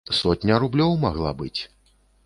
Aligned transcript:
Сотня 0.19 0.57
рублёў 0.63 0.97
магла 1.05 1.37
быць. 1.43 1.57